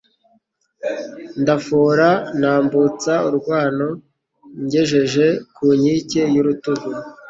ndafora 1.41 2.09
ntambutsa 2.39 3.13
urwano, 3.27 3.87
ngejeje 4.63 5.27
ku 5.55 5.65
nkike 5.79 6.21
y'urutugu, 6.33 6.89